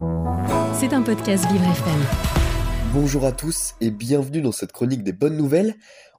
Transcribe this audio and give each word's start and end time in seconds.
C'est 0.00 0.94
un 0.94 1.02
podcast 1.02 1.44
Vivre 1.52 1.64
FM. 1.64 2.00
Bonjour 2.94 3.26
à 3.26 3.32
tous 3.32 3.74
et 3.82 3.90
bienvenue 3.90 4.40
dans 4.40 4.52
cette 4.52 4.72
chronique 4.72 5.02
des 5.02 5.12
bonnes 5.12 5.36
nouvelles. 5.36 5.74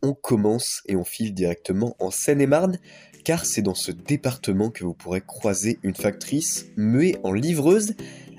On 0.00 0.14
commence 0.14 0.82
et 0.86 0.94
on 0.94 1.02
file 1.02 1.34
directement 1.34 1.96
en 1.98 2.12
Seine-et-Marne, 2.12 2.78
car 3.24 3.44
c'est 3.44 3.62
dans 3.62 3.74
ce 3.74 3.90
département 3.90 4.70
que 4.70 4.84
vous 4.84 4.94
pourrez 4.94 5.22
croiser 5.22 5.80
une 5.82 5.96
factrice 5.96 6.66
muée 6.76 7.16
en 7.24 7.32
livreuse. 7.32 7.94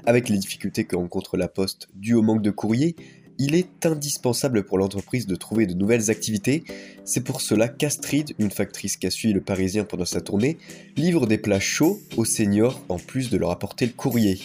Avec 0.05 0.29
les 0.29 0.37
difficultés 0.37 0.85
que 0.85 0.95
rencontre 0.95 1.35
la 1.35 1.49
poste 1.49 1.89
dues 1.95 2.13
au 2.13 2.21
manque 2.21 2.41
de 2.41 2.51
courrier, 2.51 2.95
il 3.37 3.55
est 3.55 3.85
indispensable 3.85 4.63
pour 4.63 4.77
l'entreprise 4.77 5.27
de 5.27 5.35
trouver 5.35 5.65
de 5.65 5.73
nouvelles 5.73 6.09
activités. 6.09 6.63
C'est 7.03 7.25
pour 7.25 7.41
cela 7.41 7.67
qu'Astrid, 7.67 8.33
une 8.39 8.51
factrice 8.51 8.95
qui 8.95 9.07
a 9.07 9.11
suivi 9.11 9.33
le 9.33 9.41
Parisien 9.41 9.83
pendant 9.83 10.05
sa 10.05 10.21
tournée, 10.21 10.57
livre 10.95 11.27
des 11.27 11.37
plats 11.37 11.59
chauds 11.59 11.99
aux 12.15 12.23
seniors 12.23 12.81
en 12.87 12.99
plus 12.99 13.29
de 13.29 13.37
leur 13.37 13.51
apporter 13.51 13.85
le 13.85 13.91
courrier. 13.91 14.39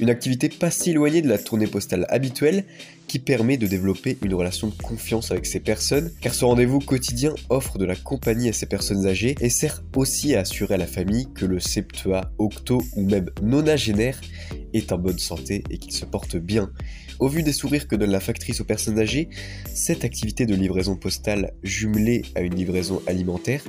Une 0.00 0.10
activité 0.10 0.48
pas 0.48 0.70
si 0.70 0.90
éloignée 0.90 1.22
de 1.22 1.28
la 1.28 1.38
tournée 1.38 1.66
postale 1.66 2.06
habituelle 2.08 2.64
qui 3.06 3.18
permet 3.18 3.56
de 3.56 3.66
développer 3.66 4.16
une 4.22 4.34
relation 4.34 4.68
de 4.68 4.74
confiance 4.74 5.30
avec 5.30 5.44
ces 5.44 5.60
personnes 5.60 6.10
car 6.20 6.34
ce 6.34 6.44
rendez-vous 6.44 6.78
quotidien 6.78 7.34
offre 7.50 7.78
de 7.78 7.84
la 7.84 7.96
compagnie 7.96 8.48
à 8.48 8.52
ces 8.52 8.66
personnes 8.66 9.06
âgées 9.06 9.34
et 9.40 9.50
sert 9.50 9.82
aussi 9.94 10.34
à 10.34 10.40
assurer 10.40 10.74
à 10.74 10.78
la 10.78 10.86
famille 10.86 11.28
que 11.34 11.44
le 11.44 11.60
septua, 11.60 12.32
octo 12.38 12.82
ou 12.96 13.02
même 13.02 13.30
nonagénaire 13.42 14.20
est 14.72 14.92
en 14.92 14.98
bonne 14.98 15.18
santé 15.18 15.62
et 15.70 15.78
qu'il 15.78 15.92
se 15.92 16.06
porte 16.06 16.36
bien. 16.36 16.70
Au 17.18 17.28
vu 17.28 17.42
des 17.42 17.52
sourires 17.52 17.86
que 17.86 17.94
donne 17.94 18.10
la 18.10 18.20
factrice 18.20 18.60
aux 18.60 18.64
personnes 18.64 18.98
âgées, 18.98 19.28
cette 19.72 20.04
activité 20.04 20.46
de 20.46 20.54
livraison 20.54 20.96
postale 20.96 21.52
jumelée 21.62 22.22
à 22.34 22.40
une 22.40 22.54
livraison 22.54 23.02
alimentaire 23.06 23.62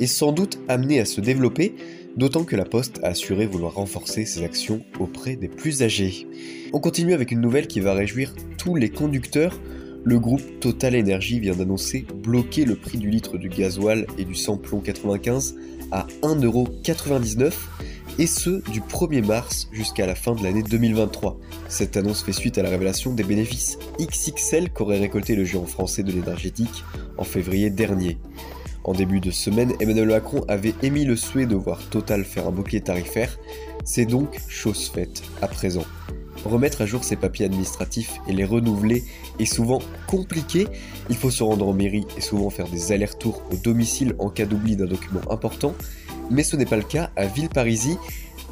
est 0.00 0.06
sans 0.06 0.32
doute 0.32 0.58
amenée 0.68 1.00
à 1.00 1.04
se 1.04 1.20
développer, 1.20 1.74
d'autant 2.18 2.42
que 2.42 2.56
la 2.56 2.64
Poste 2.64 2.98
a 3.04 3.08
assuré 3.08 3.46
vouloir 3.46 3.74
renforcer 3.74 4.26
ses 4.26 4.42
actions 4.42 4.80
auprès 4.98 5.36
des 5.36 5.46
plus 5.46 5.82
âgés. 5.82 6.26
On 6.72 6.80
continue 6.80 7.14
avec 7.14 7.30
une 7.30 7.40
nouvelle 7.40 7.68
qui 7.68 7.78
va 7.78 7.94
réjouir 7.94 8.34
tous 8.58 8.74
les 8.74 8.90
conducteurs. 8.90 9.58
Le 10.04 10.18
groupe 10.18 10.42
Total 10.58 10.96
Energy 10.96 11.38
vient 11.38 11.54
d'annoncer 11.54 12.06
bloquer 12.24 12.64
le 12.64 12.74
prix 12.74 12.98
du 12.98 13.08
litre 13.08 13.38
du 13.38 13.48
gasoil 13.48 14.06
et 14.18 14.24
du 14.24 14.34
samplon 14.34 14.80
95 14.80 15.54
à 15.92 16.08
1,99€ 16.22 17.52
et 18.18 18.26
ce 18.26 18.68
du 18.70 18.80
1er 18.80 19.24
mars 19.24 19.68
jusqu'à 19.70 20.06
la 20.06 20.16
fin 20.16 20.34
de 20.34 20.42
l'année 20.42 20.64
2023. 20.64 21.38
Cette 21.68 21.96
annonce 21.96 22.24
fait 22.24 22.32
suite 22.32 22.58
à 22.58 22.62
la 22.62 22.70
révélation 22.70 23.14
des 23.14 23.22
bénéfices 23.22 23.78
XXL 24.00 24.70
qu'aurait 24.70 24.98
récolté 24.98 25.36
le 25.36 25.44
géant 25.44 25.66
français 25.66 26.02
de 26.02 26.10
l'énergétique 26.10 26.84
en 27.16 27.24
février 27.24 27.70
dernier. 27.70 28.18
En 28.88 28.94
début 28.94 29.20
de 29.20 29.30
semaine, 29.30 29.74
Emmanuel 29.80 30.08
Macron 30.08 30.46
avait 30.48 30.72
émis 30.82 31.04
le 31.04 31.14
souhait 31.14 31.44
de 31.44 31.54
voir 31.54 31.78
Total 31.90 32.24
faire 32.24 32.48
un 32.48 32.50
bouclier 32.50 32.80
tarifaire. 32.80 33.38
C'est 33.84 34.06
donc 34.06 34.40
chose 34.48 34.88
faite 34.88 35.22
à 35.42 35.46
présent. 35.46 35.84
Remettre 36.46 36.80
à 36.80 36.86
jour 36.86 37.04
ses 37.04 37.16
papiers 37.16 37.44
administratifs 37.44 38.14
et 38.26 38.32
les 38.32 38.46
renouveler 38.46 39.04
est 39.38 39.44
souvent 39.44 39.80
compliqué. 40.06 40.68
Il 41.10 41.16
faut 41.16 41.30
se 41.30 41.42
rendre 41.42 41.68
en 41.68 41.74
mairie 41.74 42.06
et 42.16 42.22
souvent 42.22 42.48
faire 42.48 42.66
des 42.66 42.90
allers-retours 42.90 43.42
au 43.52 43.56
domicile 43.56 44.14
en 44.18 44.30
cas 44.30 44.46
d'oubli 44.46 44.74
d'un 44.74 44.86
document 44.86 45.20
important. 45.30 45.74
Mais 46.30 46.42
ce 46.42 46.56
n'est 46.56 46.64
pas 46.64 46.78
le 46.78 46.82
cas 46.82 47.10
à 47.14 47.26
Villeparisis. 47.26 47.98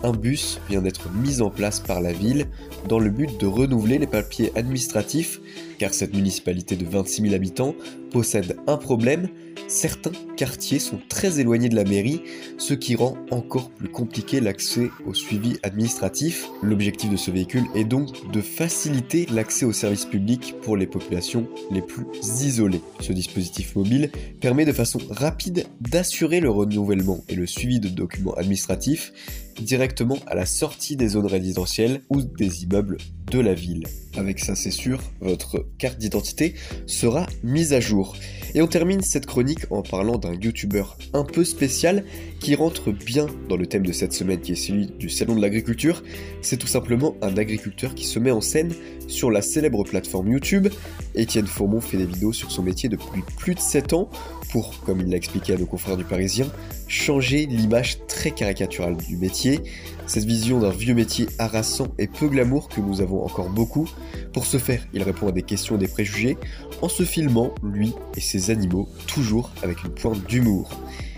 Un 0.02 0.12
bus 0.12 0.60
vient 0.68 0.82
d'être 0.82 1.10
mis 1.12 1.40
en 1.40 1.48
place 1.48 1.80
par 1.80 2.02
la 2.02 2.12
ville 2.12 2.44
dans 2.86 2.98
le 2.98 3.08
but 3.08 3.40
de 3.40 3.46
renouveler 3.46 3.96
les 3.96 4.06
papiers 4.06 4.52
administratifs, 4.54 5.40
car 5.78 5.94
cette 5.94 6.14
municipalité 6.14 6.76
de 6.76 6.84
26 6.84 7.22
000 7.22 7.34
habitants 7.34 7.74
possède 8.10 8.56
un 8.66 8.76
problème, 8.76 9.28
certains 9.68 10.12
quartiers 10.36 10.78
sont 10.78 11.00
très 11.08 11.40
éloignés 11.40 11.68
de 11.68 11.76
la 11.76 11.84
mairie, 11.84 12.22
ce 12.58 12.74
qui 12.74 12.94
rend 12.94 13.16
encore 13.30 13.70
plus 13.70 13.88
compliqué 13.88 14.40
l'accès 14.40 14.88
au 15.06 15.14
suivi 15.14 15.58
administratif. 15.62 16.48
L'objectif 16.62 17.10
de 17.10 17.16
ce 17.16 17.30
véhicule 17.30 17.64
est 17.74 17.84
donc 17.84 18.30
de 18.32 18.40
faciliter 18.40 19.26
l'accès 19.30 19.64
aux 19.64 19.72
services 19.72 20.04
publics 20.04 20.54
pour 20.62 20.76
les 20.76 20.86
populations 20.86 21.48
les 21.70 21.82
plus 21.82 22.06
isolées. 22.42 22.80
Ce 23.00 23.12
dispositif 23.12 23.74
mobile 23.76 24.10
permet 24.40 24.64
de 24.64 24.72
façon 24.72 25.00
rapide 25.10 25.66
d'assurer 25.80 26.40
le 26.40 26.50
renouvellement 26.50 27.24
et 27.28 27.34
le 27.34 27.46
suivi 27.46 27.80
de 27.80 27.88
documents 27.88 28.34
administratifs 28.34 29.12
directement 29.60 30.18
à 30.26 30.34
la 30.34 30.46
sortie 30.46 30.96
des 30.96 31.08
zones 31.08 31.26
résidentielles 31.26 32.02
ou 32.10 32.22
des 32.22 32.64
immeubles 32.64 32.98
de 33.30 33.40
la 33.40 33.54
ville. 33.54 33.84
Avec 34.16 34.38
ça, 34.38 34.54
c'est 34.54 34.70
sûr, 34.70 35.00
votre 35.20 35.65
carte 35.78 35.98
d'identité 35.98 36.54
sera 36.86 37.26
mise 37.42 37.72
à 37.72 37.80
jour. 37.80 38.16
Et 38.54 38.62
on 38.62 38.66
termine 38.66 39.02
cette 39.02 39.26
chronique 39.26 39.70
en 39.70 39.82
parlant 39.82 40.16
d'un 40.16 40.32
youtubeur 40.32 40.96
un 41.12 41.24
peu 41.24 41.44
spécial 41.44 42.04
qui 42.40 42.54
rentre 42.54 42.90
bien 42.90 43.26
dans 43.48 43.56
le 43.56 43.66
thème 43.66 43.84
de 43.84 43.92
cette 43.92 44.12
semaine 44.12 44.40
qui 44.40 44.52
est 44.52 44.56
celui 44.56 44.86
du 44.86 45.10
salon 45.10 45.34
de 45.34 45.42
l'agriculture. 45.42 46.02
C'est 46.40 46.56
tout 46.56 46.66
simplement 46.66 47.16
un 47.20 47.36
agriculteur 47.36 47.94
qui 47.94 48.04
se 48.04 48.18
met 48.18 48.30
en 48.30 48.40
scène 48.40 48.72
sur 49.08 49.30
la 49.30 49.42
célèbre 49.42 49.84
plateforme 49.84 50.28
YouTube. 50.30 50.68
Étienne 51.14 51.46
Fourmont 51.46 51.80
fait 51.80 51.98
des 51.98 52.06
vidéos 52.06 52.32
sur 52.32 52.50
son 52.50 52.62
métier 52.62 52.88
depuis 52.88 53.22
plus 53.36 53.54
de 53.54 53.60
7 53.60 53.92
ans 53.92 54.08
pour, 54.50 54.80
comme 54.84 55.00
il 55.00 55.10
l'a 55.10 55.16
expliqué 55.16 55.52
à 55.52 55.58
nos 55.58 55.66
confrères 55.66 55.96
du 55.96 56.04
Parisien, 56.04 56.46
changer 56.88 57.46
l'image 57.46 57.98
très 58.06 58.30
caricaturale 58.30 58.96
du 58.96 59.16
métier, 59.16 59.60
cette 60.06 60.24
vision 60.24 60.60
d'un 60.60 60.70
vieux 60.70 60.94
métier 60.94 61.26
harassant 61.38 61.88
et 61.98 62.06
peu 62.06 62.28
glamour 62.28 62.68
que 62.68 62.80
nous 62.80 63.00
avons 63.00 63.24
encore 63.24 63.50
beaucoup. 63.50 63.88
Pour 64.32 64.46
ce 64.46 64.58
faire, 64.58 64.86
il 64.92 65.02
répond 65.02 65.28
à 65.28 65.32
des 65.32 65.42
questions 65.42 65.55
des 65.78 65.88
préjugés 65.88 66.36
en 66.82 66.88
se 66.88 67.02
filmant, 67.02 67.54
lui 67.62 67.94
et 68.16 68.20
ses 68.20 68.50
animaux, 68.50 68.88
toujours 69.06 69.50
avec 69.62 69.82
une 69.84 69.90
pointe 69.90 70.26
d'humour. 70.26 70.70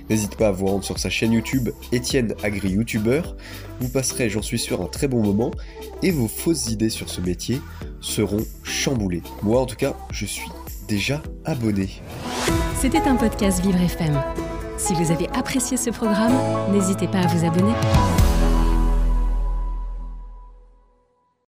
N'hésite 0.09 0.37
pas 0.37 0.49
à 0.49 0.51
vous 0.53 0.67
rendre 0.67 0.85
sur 0.85 0.99
sa 0.99 1.11
chaîne 1.11 1.33
YouTube 1.33 1.69
Étienne 1.93 2.35
Agri 2.43 2.71
YouTuber. 2.71 3.23
Vous 3.81 3.89
passerez, 3.89 4.31
j'en 4.31 4.41
suis 4.41 4.59
sûr, 4.59 4.81
un 4.81 4.87
très 4.87 5.07
bon 5.07 5.23
moment 5.23 5.51
et 6.03 6.11
vos 6.11 6.29
fausses 6.29 6.69
idées 6.71 6.89
sur 6.89 7.11
ce 7.11 7.21
métier 7.21 7.61
seront 8.01 8.45
chamboulées. 8.63 9.23
Moi, 9.43 9.61
en 9.61 9.67
tout 9.67 9.77
cas, 9.77 9.95
je 10.11 10.25
suis 10.25 10.49
déjà 10.89 11.23
abonné. 11.45 11.91
C'était 12.81 13.03
un 13.03 13.17
podcast 13.17 13.61
Vivre 13.61 13.81
FM. 13.81 14.19
Si 14.79 14.95
vous 14.95 15.11
avez 15.11 15.29
apprécié 15.31 15.77
ce 15.77 15.91
programme, 15.91 16.33
n'hésitez 16.73 17.09
pas 17.09 17.19
à 17.19 17.27
vous 17.27 17.45
abonner. 17.45 17.75